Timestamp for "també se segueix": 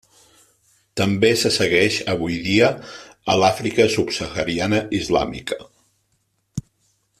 1.01-1.97